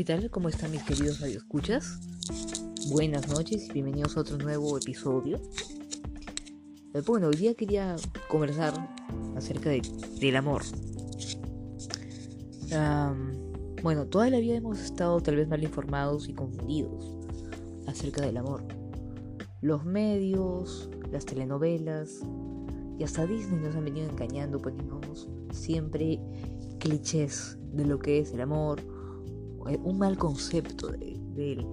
¿Qué 0.00 0.04
tal? 0.04 0.30
¿Cómo 0.30 0.48
están 0.48 0.70
mis 0.70 0.82
queridos 0.82 1.20
radioescuchas? 1.20 2.00
Buenas 2.88 3.28
noches 3.28 3.68
y 3.68 3.72
bienvenidos 3.74 4.16
a 4.16 4.20
otro 4.20 4.38
nuevo 4.38 4.78
episodio. 4.78 5.38
Eh, 6.94 7.02
bueno, 7.04 7.26
hoy 7.26 7.36
día 7.36 7.52
quería 7.52 7.96
conversar 8.26 8.72
acerca 9.36 9.68
de, 9.68 9.82
del 10.18 10.36
amor. 10.36 10.62
bueno, 13.82 14.06
toda 14.06 14.30
la 14.30 14.38
vida 14.38 14.54
hemos 14.54 14.80
estado 14.80 15.20
tal 15.20 15.36
vez 15.36 15.48
mal 15.48 15.62
informados 15.62 16.30
y 16.30 16.32
confundidos 16.32 17.18
acerca 17.86 18.24
del 18.24 18.38
amor. 18.38 18.64
Los 19.60 19.84
medios, 19.84 20.88
las 21.12 21.26
telenovelas 21.26 22.22
y 22.98 23.04
hasta 23.04 23.26
Disney 23.26 23.60
nos 23.60 23.76
han 23.76 23.84
venido 23.84 24.08
engañando 24.08 24.62
poniéndonos 24.62 25.28
siempre 25.50 26.18
clichés 26.78 27.58
de 27.74 27.84
lo 27.84 27.98
que 27.98 28.20
es 28.20 28.32
el 28.32 28.40
amor 28.40 28.80
un 29.76 29.98
mal 29.98 30.18
concepto 30.18 30.88
de, 30.88 31.18
él. 31.36 31.66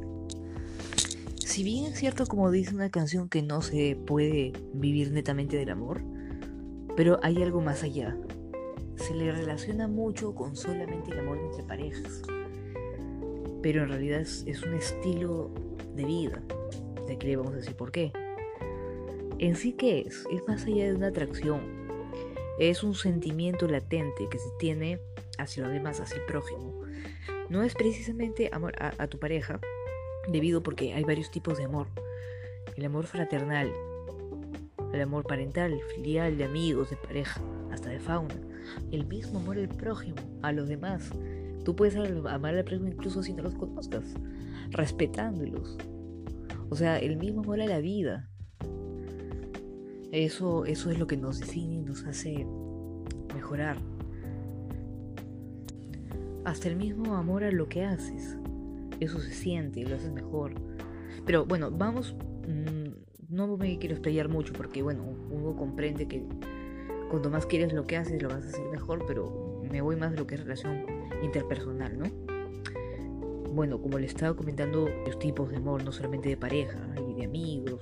Si 1.38 1.64
bien 1.64 1.86
es 1.86 2.00
cierto 2.00 2.26
como 2.26 2.52
dice 2.52 2.76
una 2.76 2.90
canción 2.90 3.30
que 3.30 3.42
no 3.42 3.62
se 3.62 3.96
puede 3.96 4.54
vivir 4.74 5.12
netamente 5.12 5.58
del 5.58 5.70
amor, 5.70 6.02
pero 6.96 7.20
hay 7.24 7.42
algo 7.42 7.62
más 7.62 7.84
allá. 7.84 8.18
Se 8.96 9.14
le 9.14 9.32
relaciona 9.32 9.88
mucho 9.88 10.34
con 10.34 10.56
solamente 10.56 11.12
el 11.12 11.20
amor 11.20 11.38
entre 11.38 11.64
parejas. 11.64 12.22
Pero 13.62 13.84
en 13.84 13.90
realidad 13.90 14.22
es, 14.22 14.44
es 14.48 14.64
un 14.64 14.74
estilo 14.74 15.52
de 15.96 16.06
vida. 16.06 16.42
De 17.06 17.14
aquí 17.14 17.28
le 17.28 17.38
vamos 17.38 17.54
a 17.54 17.58
decir 17.58 17.76
por 17.76 17.92
qué. 17.92 18.12
En 19.40 19.56
sí, 19.56 19.74
¿qué 19.74 20.02
es? 20.02 20.26
Es 20.32 20.48
más 20.48 20.66
allá 20.66 20.86
de 20.86 20.96
una 20.96 21.08
atracción. 21.08 21.62
Es 22.60 22.84
un 22.84 22.96
sentimiento 22.96 23.68
latente 23.68 24.28
que 24.30 24.40
se 24.40 24.50
tiene 24.58 25.00
hacia 25.38 25.64
los 25.64 25.72
demás, 25.72 26.00
hacia 26.00 26.18
el 26.18 26.26
prójimo 26.26 26.78
no 27.50 27.64
es 27.64 27.76
precisamente 27.76 28.50
amor 28.52 28.74
a, 28.80 29.08
tu 29.08 29.20
pareja, 29.20 29.60
debido 30.28 30.62
porque 30.64 30.94
hay 30.94 31.04
varios 31.04 31.32
tipos 31.32 31.58
de 31.58 31.66
amor. 31.66 31.88
El 32.76 32.86
amor 32.86 33.06
fraternal, 33.06 33.72
el 34.94 35.02
amor 35.02 35.26
parental, 35.26 35.80
filial, 35.96 36.38
de 36.38 36.44
amigos, 36.44 36.90
de 36.90 36.98
pareja, 36.98 37.42
hasta 37.72 37.90
de 37.90 38.00
fauna. 38.00 38.36
El 38.92 39.06
mismo 39.06 39.40
amor 39.40 39.58
al 39.58 39.70
prójimo, 39.70 40.18
a 40.42 40.52
los 40.52 40.68
demás. 40.68 41.10
Tú 41.64 41.76
puedes 41.76 41.96
amar 41.96 42.56
al 42.56 42.64
prójimo 42.64 42.90
incluso 42.90 43.24
si 43.24 43.34
no 43.34 43.44
los 43.44 43.56
conozcas, 43.56 44.04
respetándolos. 44.72 45.78
O 46.70 46.76
sea, 46.76 47.00
el 47.00 47.18
mismo 47.18 47.42
amor 47.42 47.62
a 47.62 47.66
la 47.66 47.80
vida. 47.80 48.30
Eso, 50.12 50.66
eso 50.66 50.92
es 50.92 51.00
lo 51.00 51.08
que 51.08 51.18
nos 51.18 51.40
define 51.40 51.76
y 51.76 51.82
nos 51.82 52.06
hace 52.06 52.46
mejorar 53.34 53.78
hasta 56.48 56.70
el 56.70 56.78
mismo 56.78 57.16
amor 57.16 57.44
a 57.44 57.52
lo 57.52 57.68
que 57.68 57.84
haces. 57.84 58.38
Eso 59.02 59.20
se 59.20 59.34
siente 59.34 59.82
y 59.82 59.86
lo 59.86 59.98
haces 59.98 60.14
mejor. 60.14 60.54
Pero 61.26 61.46
bueno, 61.46 61.70
vamos, 61.70 62.16
mm, 62.48 63.36
no 63.36 63.58
me 63.58 63.78
quiero 63.78 63.96
explayar 63.96 64.30
mucho 64.30 64.54
porque 64.54 64.82
bueno, 64.82 65.04
uno 65.30 65.58
comprende 65.58 66.08
que 66.08 66.26
cuanto 67.10 67.30
más 67.30 67.46
quieres 67.46 67.74
lo 67.74 67.86
que 67.86 67.98
haces 67.98 68.22
lo 68.24 68.30
vas 68.30 68.46
a 68.46 68.48
hacer 68.48 68.66
mejor, 68.70 69.04
pero 69.06 69.62
me 69.70 69.82
voy 69.82 69.98
más 69.98 70.12
de 70.12 70.20
lo 70.20 70.26
que 70.26 70.36
es 70.36 70.42
relación 70.42 70.86
interpersonal, 71.22 72.00
¿no? 72.00 72.06
Bueno, 73.54 73.82
como 73.82 74.00
le 74.00 74.06
estaba 74.06 74.34
comentando, 74.34 74.88
los 75.06 75.20
tipos 75.20 75.50
de 75.50 75.58
amor, 75.58 75.84
no 75.84 75.92
solamente 75.92 76.30
de 76.30 76.38
pareja, 76.38 76.80
y 77.10 77.14
de 77.14 77.26
amigos, 77.26 77.82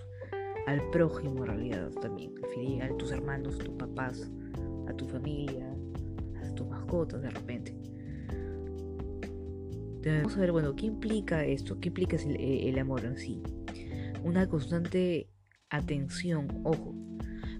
al 0.65 0.89
prójimo 0.89 1.41
en 1.41 1.45
realidad 1.45 1.91
también, 2.01 2.33
a 2.81 2.97
tus 2.97 3.11
hermanos, 3.11 3.59
tus 3.59 3.75
papás, 3.75 4.31
a 4.87 4.93
tu 4.93 5.05
familia, 5.05 5.71
a 6.43 6.55
tus 6.55 6.67
mascotas 6.67 7.21
de 7.21 7.29
repente. 7.29 7.84
Vamos 10.05 10.37
a 10.37 10.39
ver, 10.39 10.51
bueno, 10.51 10.75
¿qué 10.75 10.85
implica 10.85 11.43
esto? 11.45 11.79
¿Qué 11.79 11.87
implica 11.87 12.15
eh, 12.15 12.69
el, 12.69 12.77
amor 12.77 13.03
en 13.05 13.17
sí? 13.17 13.41
Una 14.23 14.47
constante 14.47 15.31
atención, 15.71 16.61
ojo, 16.63 16.93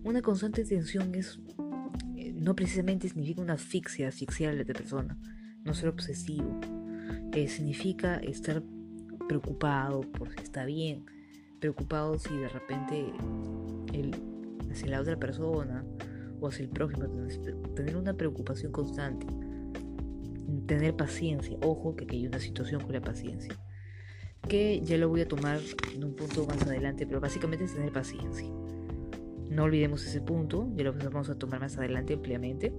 una 0.04 0.22
constante 0.22 0.62
atención 0.62 1.16
es, 1.16 1.40
eh, 2.16 2.34
no 2.36 2.56
precisamente 2.56 3.10
significa 3.10 3.42
una 3.42 3.54
asfixia, 3.54 4.10
asfixiar 4.10 4.54
a 4.54 4.58
la 4.58 4.64
persona, 4.64 5.18
no 5.64 5.74
ser 5.74 5.90
obsesivo, 5.90 6.60
eh, 7.34 7.48
significa 7.48 8.18
estar 8.18 8.62
preocupado 9.28 10.02
por 10.02 10.30
si 10.30 10.44
está 10.44 10.66
bien, 10.66 11.08
preocupado 11.60 12.20
si 12.20 12.38
de 12.38 12.48
repente 12.48 13.12
el, 13.92 14.12
hacia 14.70 14.90
la 14.90 15.02
otra 15.02 15.18
persona 15.18 15.84
o 16.40 16.48
hacia 16.48 16.62
el 16.62 16.70
prójimo, 16.70 17.08
tener 17.76 17.98
una 17.98 18.14
preocupación 18.14 18.72
constante 18.72 19.26
tener 20.68 20.96
paciencia. 20.96 21.58
Ojo 21.62 21.96
que, 21.96 22.08
hay 22.10 22.28
una 22.28 22.40
situación 22.40 22.82
con 22.82 22.94
la 22.94 23.02
paciencia. 23.02 23.56
Que 24.48 24.82
ya 24.82 24.98
lo 24.98 25.10
voy 25.10 25.22
a 25.22 25.28
tomar 25.28 25.60
en 25.94 26.04
un 26.04 26.16
punto 26.16 26.46
más 26.46 26.62
adelante, 26.64 27.06
pero 27.08 27.20
básicamente 27.20 27.66
es 27.66 27.74
tener 27.74 27.92
paciencia. 27.92 28.48
No 29.50 29.64
olvidemos 29.64 30.06
ese 30.06 30.22
punto, 30.22 30.70
ya 30.76 30.84
lo 30.84 30.94
vamos 30.94 31.30
a 31.30 31.36
tomar 31.36 31.60
más 31.60 31.78
adelante 31.78 32.14
ampliamente. 32.14 32.74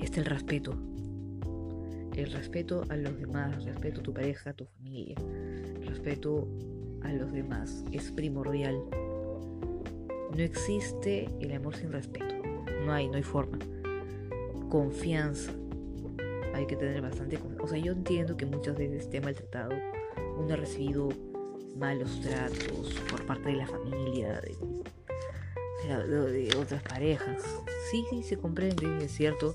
Está 0.00 0.20
el 0.20 0.26
respeto. 0.26 0.74
El 2.16 2.32
respeto 2.32 2.84
a 2.88 2.96
los 2.96 3.18
demás, 3.18 3.64
respeto 3.64 4.00
a 4.00 4.02
tu 4.02 4.12
pareja, 4.12 4.50
a 4.50 4.52
tu 4.52 4.64
familia, 4.64 5.14
respeto 5.84 6.48
a 7.02 7.12
los 7.12 7.32
demás 7.32 7.84
es 7.92 8.10
primordial. 8.12 8.80
No 10.36 10.42
existe 10.42 11.28
el 11.40 11.52
amor 11.52 11.76
sin 11.76 11.92
respeto. 11.92 12.34
No 12.84 12.92
hay, 12.92 13.08
no 13.08 13.14
hay 13.14 13.22
forma. 13.22 13.58
Confianza 14.68 15.52
hay 16.58 16.66
que 16.66 16.76
tener 16.76 17.00
bastante... 17.00 17.38
O 17.60 17.68
sea, 17.68 17.78
yo 17.78 17.92
entiendo 17.92 18.36
que 18.36 18.44
muchas 18.44 18.76
veces 18.76 19.04
esté 19.04 19.20
maltratado, 19.20 19.70
uno 20.38 20.54
ha 20.54 20.56
recibido 20.56 21.08
malos 21.76 22.20
tratos 22.20 22.94
por 23.10 23.24
parte 23.26 23.50
de 23.50 23.56
la 23.56 23.66
familia, 23.66 24.40
de, 24.40 24.56
de, 26.32 26.56
otras 26.56 26.82
parejas. 26.82 27.42
Sí, 27.90 28.04
sí, 28.10 28.22
se 28.24 28.36
comprende, 28.36 29.04
es 29.04 29.12
cierto. 29.12 29.54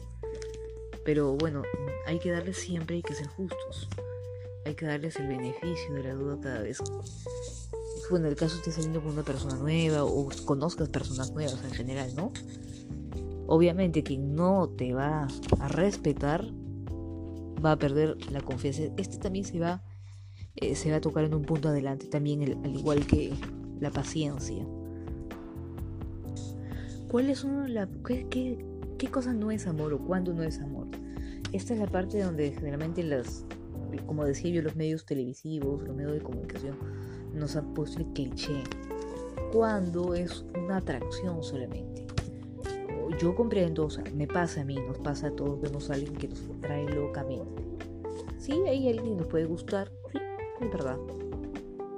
Pero 1.04 1.36
bueno, 1.36 1.64
hay 2.06 2.20
que 2.20 2.32
darles 2.32 2.58
siempre, 2.58 2.96
hay 2.96 3.02
que 3.02 3.14
ser 3.14 3.28
justos. 3.28 3.90
Hay 4.66 4.76
que 4.76 4.86
darles 4.86 5.18
el 5.18 5.28
beneficio 5.28 5.94
de 5.94 6.04
la 6.04 6.14
duda 6.14 6.40
cada 6.42 6.62
vez. 6.62 6.82
Bueno, 8.10 8.30
el 8.30 8.36
caso 8.36 8.56
estés 8.56 8.76
saliendo 8.76 9.02
con 9.02 9.12
una 9.12 9.24
persona 9.24 9.56
nueva 9.56 10.06
o 10.06 10.30
conozcas 10.46 10.88
personas 10.88 11.32
nuevas 11.34 11.62
en 11.66 11.72
general, 11.72 12.16
¿no? 12.16 12.32
Obviamente 13.48 14.04
quien 14.04 14.36
no 14.36 14.70
te 14.70 14.94
va 14.94 15.28
a 15.60 15.68
respetar 15.68 16.46
va 17.64 17.74
a 17.74 17.78
perder 17.78 18.18
la 18.32 18.42
confianza. 18.42 18.84
Este 18.98 19.18
también 19.18 19.46
se 19.46 19.60
va, 19.60 19.84
eh, 20.56 20.76
se 20.76 20.92
va 20.92 20.98
a 20.98 21.02
tocar 21.02 21.24
en 21.24 21.34
un 21.34 21.44
punto 21.44 21.70
adelante, 21.70 22.08
también 22.08 22.42
al 22.64 22.76
igual 22.76 23.06
que 23.06 23.34
la 23.80 23.92
paciencia. 23.92 24.66
¿Cuáles 27.10 27.40
son 27.40 27.74
la, 27.74 27.88
qué, 28.06 28.28
qué, 28.30 28.66
qué 28.98 29.08
cosa 29.08 29.34
no 29.34 29.52
es 29.52 29.68
amor 29.68 29.94
o 29.94 30.00
cuándo 30.00 30.34
no 30.34 30.44
es 30.44 30.60
amor? 30.60 30.88
Esta 31.52 31.74
es 31.74 31.80
la 31.80 31.88
parte 31.88 32.20
donde 32.20 32.52
generalmente 32.52 33.04
las, 33.04 33.46
como 34.08 34.26
decía 34.26 34.52
yo, 34.52 34.62
los 34.64 34.76
medios 34.76 35.06
televisivos, 35.06 35.84
los 35.84 35.96
medios 35.96 36.14
de 36.14 36.22
comunicación 36.22 36.76
nos 37.34 37.56
han 37.56 37.74
puesto 37.76 38.00
el 38.00 38.08
cliché. 38.14 38.64
Cuando 39.52 40.16
es 40.16 40.44
una 40.56 40.78
atracción 40.78 41.44
solamente 41.44 42.03
yo 43.20 43.36
comprendo, 43.36 43.86
o 43.86 43.90
sea, 43.90 44.04
me 44.16 44.28
pasa 44.28 44.62
a 44.62 44.66
mí, 44.66 44.76
nos 44.76 45.00
pasa 45.00 45.28
a 45.28 45.32
todos, 45.32 45.60
vemos 45.62 45.90
a 45.90 45.94
alguien 45.94 46.16
que 46.16 46.28
nos 46.28 46.42
trae 46.62 46.88
locamente. 46.90 47.64
Sí, 48.38 48.54
hay 48.68 48.90
alguien 48.90 49.16
que 49.16 49.16
nos 49.16 49.28
puede 49.28 49.46
gustar, 49.46 49.92
sí, 50.12 50.20
es 50.62 50.72
verdad. 50.72 50.98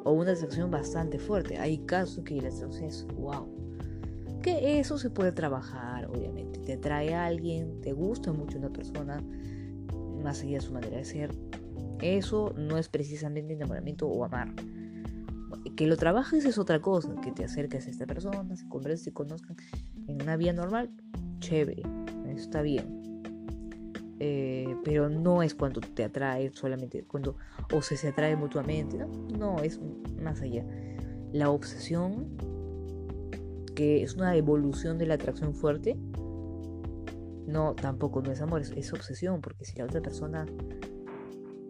O 0.03 0.11
una 0.11 0.33
atracción 0.33 0.69
bastante 0.69 1.17
fuerte. 1.17 1.57
Hay 1.57 1.79
casos 1.79 2.23
que 2.23 2.35
la 2.39 2.49
atracción 2.49 2.83
es 2.83 3.07
wow. 3.17 3.47
Que 4.43 4.79
eso 4.79 4.99
se 4.99 5.09
puede 5.09 5.31
trabajar, 5.31 6.05
obviamente. 6.07 6.59
Te 6.59 6.73
atrae 6.73 7.15
a 7.15 7.25
alguien, 7.25 7.81
te 7.81 7.93
gusta 7.93 8.31
mucho 8.31 8.59
una 8.59 8.69
persona, 8.69 9.23
más 10.21 10.41
allá 10.43 10.57
de 10.57 10.61
su 10.61 10.73
manera 10.73 10.97
de 10.97 11.05
ser. 11.05 11.35
Eso 12.01 12.53
no 12.55 12.77
es 12.77 12.89
precisamente 12.89 13.53
enamoramiento 13.53 14.07
o 14.07 14.23
amar. 14.23 14.53
Que 15.75 15.87
lo 15.87 15.97
trabajes 15.97 16.45
es 16.45 16.59
otra 16.59 16.79
cosa, 16.79 17.15
que 17.21 17.31
te 17.31 17.43
acerques 17.43 17.87
a 17.87 17.89
esta 17.89 18.05
persona, 18.05 18.55
se 18.55 18.67
conversen, 18.67 19.05
se 19.05 19.13
conozcan 19.13 19.57
en 20.07 20.21
una 20.21 20.37
vía 20.37 20.53
normal, 20.53 20.91
chévere, 21.39 21.83
está 22.35 22.61
bien. 22.61 22.95
Eh, 24.19 24.77
pero 24.85 25.09
no 25.09 25.43
es 25.43 25.53
cuando 25.53 25.81
te 25.81 26.03
atrae 26.03 26.49
solamente, 26.53 27.03
cuando 27.03 27.35
o 27.73 27.81
se, 27.81 27.97
se 27.97 28.09
atrae 28.09 28.35
mutuamente, 28.35 28.97
¿no? 28.97 29.07
no, 29.37 29.59
es 29.59 29.79
más 30.21 30.41
allá. 30.41 30.65
La 31.33 31.49
obsesión, 31.49 32.29
que 33.75 34.03
es 34.03 34.15
una 34.15 34.35
evolución 34.37 34.97
de 34.97 35.05
la 35.07 35.15
atracción 35.15 35.53
fuerte, 35.53 35.97
no, 37.45 37.75
tampoco 37.75 38.21
no 38.21 38.31
es 38.31 38.41
amor, 38.41 38.61
es, 38.61 38.93
obsesión, 38.93 39.41
porque 39.41 39.65
si 39.65 39.77
la 39.77 39.85
otra 39.85 40.01
persona 40.01 40.45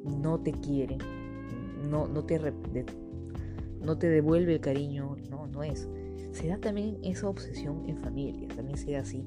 no 0.04 0.40
te 0.40 0.52
quiere, 0.52 0.98
no, 1.90 2.08
no, 2.08 2.26
te, 2.26 2.40
no 3.82 3.98
te 3.98 4.08
devuelve 4.08 4.54
el 4.54 4.62
cariño, 4.62 5.16
no, 5.32 5.48
no 5.48 5.64
es. 5.64 5.90
Se 6.32 6.48
da 6.48 6.60
también 6.60 7.00
esa 7.04 7.28
obsesión 7.28 7.90
en 7.90 7.98
familia, 7.98 8.48
también 8.50 8.78
se 8.78 8.92
da 8.92 9.00
así 9.00 9.26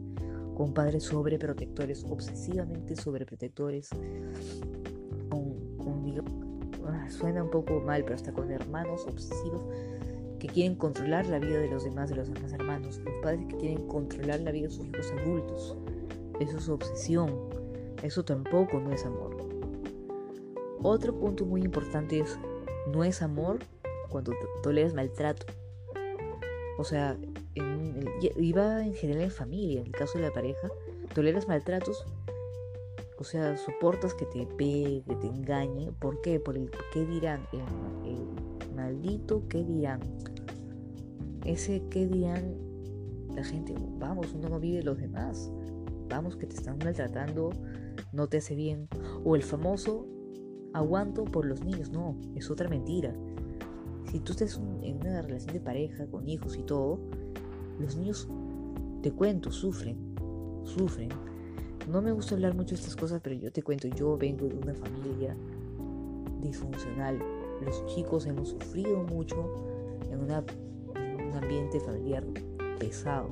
con 0.59 0.75
padres 0.75 1.05
sobreprotectores, 1.05 2.05
obsesivamente 2.11 2.97
sobreprotectores, 2.97 3.91
con. 5.31 5.57
Ah, 6.85 7.09
suena 7.09 7.45
un 7.45 7.51
poco 7.51 7.81
mal, 7.81 8.03
pero 8.03 8.17
hasta 8.17 8.33
con 8.33 8.51
hermanos 8.51 9.07
obsesivos 9.07 9.63
que 10.41 10.49
quieren 10.49 10.75
controlar 10.75 11.27
la 11.27 11.39
vida 11.39 11.61
de 11.61 11.69
los 11.69 11.85
demás, 11.85 12.11
de 12.11 12.17
los 12.17 12.33
demás 12.33 12.53
hermanos. 12.53 12.99
Los 13.05 13.15
padres 13.23 13.47
que 13.49 13.57
quieren 13.57 13.87
controlar 13.87 14.41
la 14.41 14.51
vida 14.51 14.67
de 14.67 14.75
sus 14.75 14.87
hijos 14.87 15.13
adultos. 15.13 15.77
Eso 16.41 16.59
es 16.59 16.69
obsesión. 16.69 17.33
Eso 18.03 18.25
tampoco 18.25 18.81
no 18.81 18.93
es 18.93 19.05
amor. 19.07 19.37
Otro 20.83 21.15
punto 21.15 21.47
muy 21.47 21.63
importante 21.63 22.19
es, 22.19 22.37
no 22.93 23.05
es 23.05 23.23
amor 23.23 23.61
cuando 24.09 24.33
toleras 24.63 24.93
maltrato. 24.93 25.47
O 26.79 26.85
sea, 26.85 27.17
en 27.59 27.99
iba 28.37 28.85
en 28.85 28.95
general 28.95 29.25
en 29.25 29.31
familia, 29.31 29.81
en 29.81 29.87
el 29.87 29.93
caso 29.93 30.19
de 30.19 30.25
la 30.25 30.33
pareja, 30.33 30.69
toleras 31.15 31.49
maltratos, 31.49 32.05
o 33.19 33.25
sea, 33.25 33.57
soportas 33.57 34.15
que 34.15 34.27
te 34.27 34.47
pegue, 34.47 35.03
que 35.07 35.17
te 35.17 35.27
engañe. 35.27 35.93
¿Por 35.99 36.21
qué? 36.21 36.39
Por 36.39 36.57
el 36.57 36.71
qué 36.93 37.05
dirán, 37.05 37.47
el, 37.53 38.75
maldito 38.75 39.43
qué 39.49 39.65
dirán. 39.65 40.01
Ese 41.45 41.83
qué 41.91 42.07
dirán 42.07 42.57
la 43.35 43.43
gente, 43.43 43.75
vamos, 43.99 44.33
uno 44.35 44.49
no 44.49 44.61
vive 44.61 44.83
los 44.83 44.99
demás. 44.99 45.51
Vamos, 46.09 46.37
que 46.37 46.47
te 46.47 46.55
están 46.55 46.79
maltratando, 46.79 47.51
no 48.13 48.29
te 48.29 48.39
hace 48.39 48.55
bien. 48.55 48.89
O 49.25 49.35
el 49.35 49.43
famoso 49.43 50.07
aguanto 50.73 51.25
por 51.25 51.45
los 51.45 51.65
niños. 51.65 51.91
No, 51.91 52.17
es 52.37 52.51
otra 52.51 52.69
mentira. 52.69 53.13
Si 54.11 54.21
tú 54.21 54.33
estás 54.33 54.61
en 54.83 54.97
una 55.01 55.23
relación 55.23 55.53
de 55.53 55.61
pareja, 55.61 56.07
con 56.07 56.29
hijos 56.29 56.57
y 56.57 56.63
todo, 56.63 57.01
los 57.79 57.97
niños, 57.97 58.29
te 59.03 59.13
cuento, 59.13 59.51
sufren, 59.51 59.97
sufren. 60.65 61.09
No 61.91 62.03
me 62.03 62.13
gusta 62.13 62.35
hablar 62.35 62.55
mucho 62.55 62.75
de 62.75 62.81
estas 62.81 62.97
cosas, 62.97 63.21
pero 63.23 63.35
yo 63.37 63.51
te 63.51 63.63
cuento, 63.63 63.89
yo 63.89 64.17
vengo 64.19 64.47
de 64.47 64.57
una 64.57 64.75
familia 64.75 65.37
disfuncional. 66.41 67.19
Los 67.65 67.87
chicos 67.87 68.27
hemos 68.27 68.51
sufrido 68.51 69.03
mucho 69.05 69.37
en, 70.11 70.21
un 70.21 71.37
ambiente 71.37 71.81
familiar 71.81 72.25
pesado. 72.79 73.29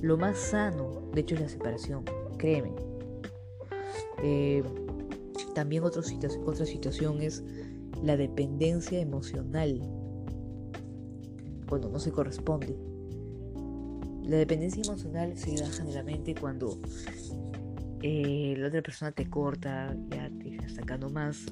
Lo 0.00 0.16
más 0.16 0.36
sano, 0.36 1.02
de 1.12 1.20
hecho, 1.20 1.34
es 1.36 1.40
la 1.40 1.48
separación, 1.48 2.04
créeme. 2.36 2.72
Eh, 4.22 4.62
también 5.54 5.84
otra 5.84 6.02
situación 6.02 7.22
es 7.22 7.44
la 8.02 8.16
dependencia 8.16 9.00
emocional 9.00 9.80
cuando 11.68 11.88
no 11.88 11.98
se 11.98 12.12
corresponde. 12.12 12.76
La 14.24 14.38
dependencia 14.38 14.82
emocional 14.82 15.36
se 15.36 15.54
da 15.54 15.66
generalmente 15.70 16.34
cuando 16.34 16.80
eh, 18.02 18.54
la 18.56 18.68
otra 18.68 18.80
persona 18.80 19.12
te 19.12 19.28
corta, 19.28 19.94
ya 20.08 20.30
te 20.30 20.56
está 20.56 20.68
sacando 20.70 21.10
más, 21.10 21.44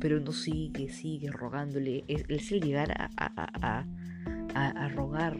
pero 0.00 0.20
no 0.20 0.32
sigue, 0.32 0.88
sigue 0.88 1.30
rogándole. 1.30 2.02
Es, 2.08 2.24
el 2.28 2.62
llegar 2.62 2.92
a, 2.92 3.10
a, 3.18 3.84
a, 4.54 4.68
a, 4.68 4.88
rogar, 4.88 5.38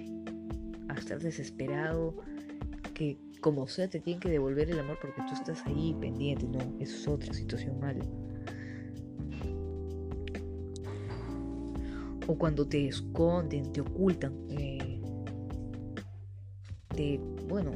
a 0.88 0.94
estar 0.94 1.18
desesperado, 1.20 2.16
que 2.92 3.18
como 3.40 3.66
sea 3.66 3.88
te 3.88 3.98
tienen 3.98 4.20
que 4.20 4.28
devolver 4.28 4.70
el 4.70 4.78
amor 4.78 4.98
porque 5.00 5.22
tú 5.26 5.34
estás 5.34 5.66
ahí 5.66 5.96
pendiente, 5.98 6.46
no, 6.46 6.58
eso 6.80 6.96
es 6.96 7.08
otra 7.08 7.32
situación 7.32 7.80
mala. 7.80 8.04
O 12.26 12.36
cuando 12.36 12.68
te 12.68 12.88
esconden, 12.88 13.72
te 13.72 13.80
ocultan. 13.80 14.34
Eh, 14.50 14.81
bueno, 17.48 17.72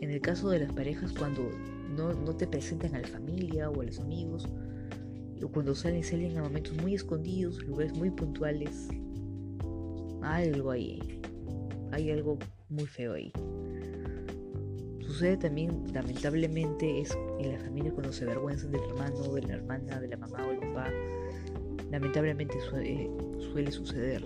en 0.00 0.10
el 0.10 0.20
caso 0.20 0.50
de 0.50 0.60
las 0.60 0.72
parejas, 0.72 1.12
cuando 1.12 1.50
no, 1.96 2.12
no, 2.12 2.36
te 2.36 2.46
presentan 2.46 2.94
a 2.94 3.00
la 3.00 3.08
familia 3.08 3.70
o 3.70 3.80
a 3.80 3.84
los 3.84 3.98
amigos, 4.00 4.48
o 5.42 5.48
cuando 5.48 5.74
salen, 5.74 6.02
salen 6.02 6.36
a 6.38 6.42
momentos 6.42 6.74
muy 6.80 6.94
escondidos, 6.94 7.62
lugares 7.64 7.96
muy 7.96 8.10
puntuales, 8.10 8.88
algo 10.22 10.70
ahí, 10.70 11.20
hay 11.92 12.10
algo 12.10 12.38
muy 12.68 12.86
feo 12.86 13.14
ahí. 13.14 13.32
Sucede 15.00 15.36
también, 15.36 15.84
lamentablemente, 15.94 17.00
es 17.00 17.16
en 17.38 17.52
la 17.52 17.58
familia 17.60 17.92
cuando 17.92 18.12
se 18.12 18.24
avergüenzan 18.24 18.72
del 18.72 18.82
hermano, 18.82 19.34
de 19.34 19.42
la 19.42 19.54
hermana, 19.54 20.00
de 20.00 20.08
la 20.08 20.16
mamá 20.16 20.44
o 20.46 20.50
el 20.50 20.58
papá. 20.58 20.90
Lamentablemente 21.90 22.56
suele, 22.60 23.70
suceder. 23.70 24.24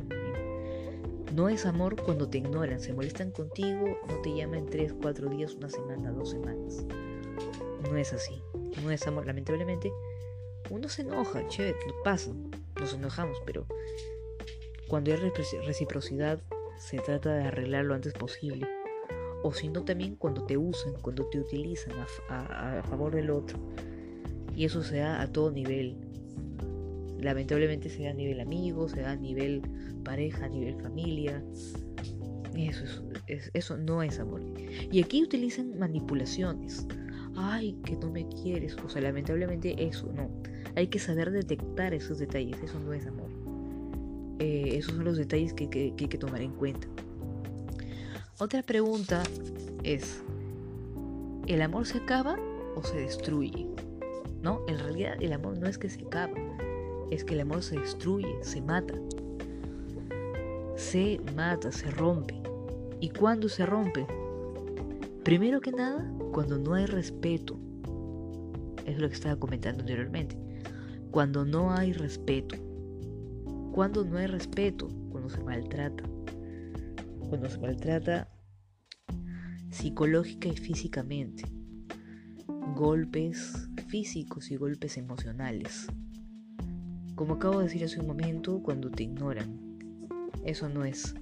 No 1.35 1.49
es 1.49 1.65
amor 1.65 1.97
cuando 2.03 2.29
te 2.29 2.38
ignoran, 2.38 2.81
se 2.81 2.93
molestan 2.93 3.31
contigo, 3.31 3.99
no 4.09 4.21
te 4.21 4.35
llaman 4.35 4.67
tres, 4.67 4.93
cuatro 5.00 5.29
días, 5.29 5.55
una 5.55 5.69
semana, 5.69 6.11
dos 6.11 6.31
semanas. 6.31 6.85
No 7.88 7.97
es 7.97 8.12
así. 8.12 8.43
No 8.82 8.91
es 8.91 9.06
amor, 9.06 9.27
lamentablemente. 9.27 9.93
Uno 10.71 10.88
se 10.88 11.03
enoja, 11.03 11.47
che, 11.49 11.75
pasa, 12.05 12.32
nos 12.79 12.94
enojamos, 12.94 13.38
pero 13.47 13.67
cuando 14.88 15.12
hay 15.12 15.19
reciprocidad 15.65 16.41
se 16.79 16.99
trata 16.99 17.35
de 17.35 17.44
arreglar 17.44 17.85
lo 17.85 17.94
antes 17.94 18.12
posible 18.12 18.67
o 19.43 19.53
sino 19.53 19.85
también 19.85 20.17
cuando 20.17 20.44
te 20.44 20.56
usan, 20.56 20.94
cuando 21.00 21.26
te 21.26 21.38
utilizan 21.38 21.93
a, 22.29 22.83
favor 22.88 23.15
del 23.15 23.31
otro. 23.31 23.59
Y 24.55 24.65
eso 24.65 24.83
se 24.83 24.99
da 24.99 25.21
a 25.23 25.33
todo 25.33 25.50
nivel. 25.50 25.97
Lamentablemente 27.21 27.89
se 27.89 28.05
da 28.05 28.11
a 28.11 28.15
nivel 28.15 28.41
amigo, 28.41 28.89
se 28.89 29.03
da 29.03 29.13
a 29.13 29.17
nivel 29.17 29.63
pareja, 30.05 30.47
a 30.47 30.49
nivel 30.49 30.81
familia. 30.81 31.43
Eso, 32.57 32.85
es, 33.27 33.51
eso 33.55 33.77
no 33.77 34.03
es 34.03 34.19
amor. 34.19 34.43
Y 34.91 35.03
aquí 35.03 35.23
utilizan 35.23 35.79
manipulaciones. 35.79 36.87
Ay, 37.37 37.79
que 37.85 37.97
no 37.97 38.11
me 38.11 38.27
quieres. 38.29 38.77
O 38.85 38.89
sea, 38.89 39.03
lamentablemente 39.03 39.75
eso 39.79 40.11
no. 40.13 40.31
Hay 40.77 40.89
que 40.89 40.99
saber 40.99 41.31
detectar 41.31 41.95
esos 41.95 42.19
detalles. 42.19 42.57
Eso 42.63 42.79
no 42.81 42.93
es 42.93 43.07
amor. 43.07 43.31
Eh, 44.39 44.79
esos 44.79 44.95
son 44.95 45.05
los 45.05 45.17
detalles 45.17 45.53
que 45.53 45.69
hay 45.99 46.09
que 46.09 46.19
tomar 46.19 46.41
en 46.41 46.53
cuenta. 46.53 46.89
Otra 48.39 48.63
pregunta 48.63 49.23
es, 49.83 50.23
¿el 51.47 51.61
amor 51.61 51.87
se 51.87 51.99
acaba 51.99 52.39
o 52.75 52.83
se 52.83 52.97
destruye? 52.97 53.69
No, 54.43 54.63
en 54.67 54.79
realidad 54.79 55.17
el 55.21 55.35
amor 55.35 55.59
no 55.59 55.67
es 55.67 55.77
que 55.77 55.91
se 55.91 56.01
acaba, 56.07 56.33
es 57.11 57.25
que 57.25 57.35
el 57.35 57.41
amor 57.41 57.62
se 57.62 57.79
destruye, 57.79 58.29
se 58.43 58.62
mata. 58.62 58.95
Se 60.77 61.21
mata, 61.35 61.73
se 61.73 61.91
rompe. 61.91 62.41
¿Y 63.01 63.11
cuándo 63.11 63.49
se 63.49 63.67
rompe? 63.67 64.07
Primero 65.25 65.61
que 65.61 65.73
nada, 65.73 66.11
cuando 66.33 66.59
no 66.59 66.75
hay 66.75 66.87
respeto. 66.87 67.59
Es 68.87 68.99
lo 68.99 69.09
que 69.09 69.14
estaba 69.14 69.37
comentando 69.37 69.81
anteriormente. 69.81 70.37
Cuando 71.11 71.45
no 71.45 71.73
hay 71.73 71.93
respeto. 71.93 72.57
Cuando 73.73 74.05
no 74.05 74.19
hay 74.19 74.26
respeto, 74.26 74.88
cuando 75.11 75.29
se 75.29 75.43
maltrata 75.43 76.05
cuando 77.31 77.49
se 77.49 77.59
maltrata 77.59 78.29
psicológica 79.71 80.49
y 80.49 80.57
físicamente. 80.57 81.45
Golpes 82.75 83.69
físicos 83.87 84.50
y 84.50 84.57
golpes 84.57 84.97
emocionales. 84.97 85.87
Como 87.21 87.35
acabo 87.35 87.59
de 87.59 87.65
decir 87.65 87.85
hace 87.85 88.00
un 88.00 88.07
momento, 88.07 88.62
cuando 88.62 88.91
te 88.91 89.03
ignoran. 89.03 89.61
Eso 90.43 90.71
no 90.71 90.87
es. 90.87 91.15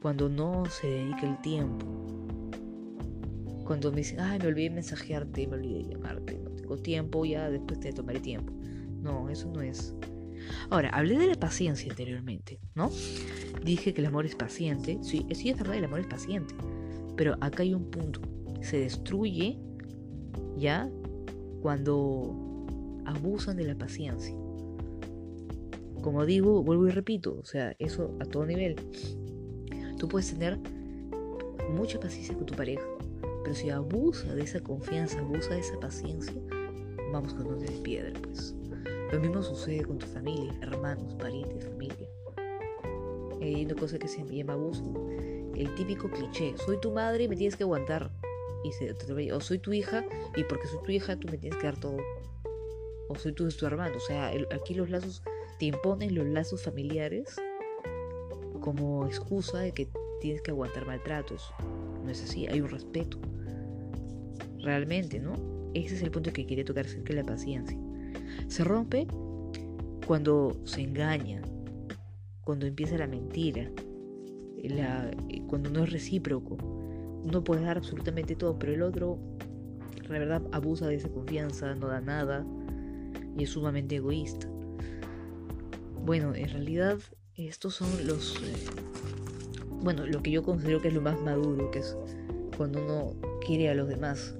Cuando 0.00 0.28
no 0.28 0.64
se 0.66 0.86
dedica 0.86 1.28
el 1.28 1.40
tiempo. 1.40 1.84
Cuando 3.64 3.90
me 3.90 3.96
dicen, 3.96 4.20
ay, 4.20 4.38
me 4.38 4.46
olvidé 4.46 4.68
de 4.68 4.74
mensajearte, 4.76 5.48
me 5.48 5.56
olvidé 5.56 5.78
de 5.78 5.88
llamarte, 5.88 6.38
no 6.38 6.50
tengo 6.50 6.76
tiempo, 6.76 7.24
ya 7.24 7.50
después 7.50 7.80
te 7.80 7.92
tomaré 7.92 8.20
tiempo. 8.20 8.52
No, 9.02 9.28
eso 9.28 9.50
no 9.52 9.60
es. 9.60 9.92
Ahora, 10.70 10.90
hablé 10.90 11.18
de 11.18 11.26
la 11.26 11.34
paciencia 11.34 11.90
anteriormente, 11.90 12.60
¿no? 12.76 12.92
Dije 13.64 13.92
que 13.92 14.00
el 14.02 14.06
amor 14.06 14.24
es 14.24 14.36
paciente. 14.36 15.00
Sí, 15.02 15.26
sí 15.32 15.50
es 15.50 15.58
verdad, 15.58 15.74
el 15.74 15.86
amor 15.86 15.98
es 15.98 16.06
paciente. 16.06 16.54
Pero 17.16 17.36
acá 17.40 17.64
hay 17.64 17.74
un 17.74 17.90
punto. 17.90 18.20
Se 18.60 18.78
destruye 18.78 19.58
ya 20.56 20.88
cuando 21.60 22.64
abusan 23.04 23.56
de 23.56 23.64
la 23.64 23.74
paciencia. 23.74 24.32
Como 26.02 26.24
digo, 26.24 26.62
vuelvo 26.62 26.88
y 26.88 26.90
repito, 26.90 27.38
o 27.40 27.44
sea, 27.44 27.74
eso 27.78 28.14
a 28.20 28.24
todo 28.24 28.46
nivel. 28.46 28.76
Tú 29.98 30.08
puedes 30.08 30.32
tener 30.32 30.58
mucha 31.70 32.00
paciencia 32.00 32.34
con 32.34 32.46
tu 32.46 32.54
pareja, 32.54 32.86
pero 33.42 33.54
si 33.54 33.70
abusa 33.70 34.34
de 34.34 34.42
esa 34.42 34.60
confianza, 34.60 35.18
abusa 35.20 35.54
de 35.54 35.60
esa 35.60 35.78
paciencia, 35.78 36.34
vamos 37.12 37.34
con 37.34 37.46
un 37.46 37.58
de 37.58 37.70
piedra, 37.82 38.18
pues. 38.22 38.54
Lo 39.12 39.18
mismo 39.18 39.42
sucede 39.42 39.84
con 39.84 39.98
tu 39.98 40.06
familia, 40.06 40.56
hermanos, 40.62 41.14
parientes, 41.16 41.64
familia. 41.64 42.08
Hay 43.40 43.64
una 43.64 43.74
cosa 43.74 43.98
que 43.98 44.06
se 44.06 44.24
llama 44.24 44.52
abuso. 44.52 44.84
El 45.56 45.74
típico 45.74 46.08
cliché, 46.08 46.54
soy 46.58 46.78
tu 46.80 46.92
madre 46.92 47.24
y 47.24 47.28
me 47.28 47.36
tienes 47.36 47.56
que 47.56 47.64
aguantar. 47.64 48.12
Y 48.62 48.72
se, 48.72 48.92
o 49.32 49.40
soy 49.40 49.58
tu 49.58 49.72
hija 49.72 50.04
y 50.36 50.44
porque 50.44 50.66
soy 50.68 50.78
tu 50.84 50.92
hija 50.92 51.16
tú 51.16 51.26
me 51.28 51.38
tienes 51.38 51.58
que 51.58 51.66
dar 51.66 51.80
todo. 51.80 51.96
O 53.08 53.16
soy 53.16 53.32
tu, 53.32 53.48
tu 53.48 53.66
hermano. 53.66 53.96
O 53.96 54.00
sea, 54.00 54.30
aquí 54.52 54.74
los 54.74 54.90
lazos, 54.90 55.22
imponen 55.66 56.14
los 56.14 56.26
lazos 56.26 56.62
familiares 56.62 57.36
como 58.60 59.06
excusa 59.06 59.58
de 59.58 59.72
que 59.72 59.88
tienes 60.20 60.42
que 60.42 60.50
aguantar 60.50 60.86
maltratos. 60.86 61.52
No 62.04 62.10
es 62.10 62.22
así, 62.22 62.46
hay 62.46 62.60
un 62.60 62.68
respeto. 62.68 63.18
Realmente, 64.58 65.18
¿no? 65.18 65.34
ese 65.74 65.94
es 65.94 66.02
el 66.02 66.10
punto 66.10 66.32
que 66.32 66.46
quería 66.46 66.64
tocar 66.64 66.86
acerca 66.86 67.14
de 67.14 67.22
la 67.22 67.26
paciencia. 67.26 67.78
Se 68.48 68.64
rompe 68.64 69.06
cuando 70.06 70.56
se 70.64 70.82
engaña, 70.82 71.42
cuando 72.44 72.66
empieza 72.66 72.98
la 72.98 73.06
mentira, 73.06 73.70
la, 74.62 75.10
cuando 75.46 75.70
no 75.70 75.84
es 75.84 75.92
recíproco. 75.92 76.56
Uno 77.22 77.44
puede 77.44 77.62
dar 77.62 77.76
absolutamente 77.76 78.34
todo, 78.34 78.58
pero 78.58 78.72
el 78.72 78.82
otro, 78.82 79.18
la 80.08 80.18
verdad, 80.18 80.42
abusa 80.52 80.88
de 80.88 80.96
esa 80.96 81.08
confianza, 81.08 81.74
no 81.74 81.88
da 81.88 82.00
nada 82.00 82.44
y 83.36 83.44
es 83.44 83.50
sumamente 83.50 83.96
egoísta. 83.96 84.48
Bueno, 86.10 86.34
en 86.34 86.48
realidad 86.48 86.98
estos 87.36 87.76
son 87.76 87.88
los... 88.04 88.34
Eh, 88.42 88.66
bueno, 89.80 90.04
lo 90.08 90.20
que 90.20 90.32
yo 90.32 90.42
considero 90.42 90.82
que 90.82 90.88
es 90.88 90.94
lo 90.94 91.00
más 91.00 91.22
maduro, 91.22 91.70
que 91.70 91.78
es 91.78 91.96
cuando 92.56 92.82
uno 92.82 93.14
quiere 93.46 93.68
a 93.68 93.76
los 93.76 93.86
demás, 93.86 94.34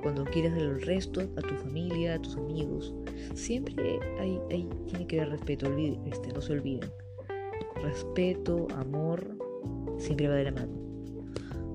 cuando 0.00 0.24
quieres 0.24 0.52
al 0.52 0.80
resto, 0.80 1.22
a 1.36 1.40
tu 1.40 1.56
familia, 1.56 2.14
a 2.14 2.22
tus 2.22 2.36
amigos. 2.36 2.94
Siempre 3.34 3.98
hay, 4.20 4.38
hay 4.52 4.68
tiene 4.86 5.08
que 5.08 5.20
haber 5.20 5.32
respeto, 5.32 5.76
este, 6.06 6.32
no 6.32 6.40
se 6.40 6.52
olviden. 6.52 6.88
Respeto, 7.82 8.68
amor, 8.76 9.36
siempre 9.98 10.28
va 10.28 10.36
de 10.36 10.44
la 10.44 10.52
mano. 10.52 10.72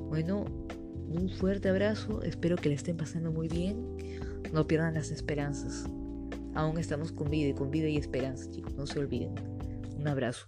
Bueno, 0.08 0.46
un 1.10 1.28
fuerte 1.32 1.68
abrazo, 1.68 2.22
espero 2.22 2.56
que 2.56 2.70
le 2.70 2.76
estén 2.76 2.96
pasando 2.96 3.30
muy 3.34 3.50
bien. 3.50 3.98
No 4.54 4.66
pierdan 4.66 4.94
las 4.94 5.12
esperanzas. 5.12 5.86
Aún 6.58 6.80
estamos 6.80 7.12
con 7.12 7.30
vida, 7.30 7.54
con 7.54 7.70
vida 7.70 7.88
y 7.88 7.98
esperanza, 7.98 8.50
chicos, 8.50 8.74
no 8.74 8.88
se 8.88 8.98
olviden. 8.98 9.36
Un 9.96 10.08
abrazo. 10.08 10.48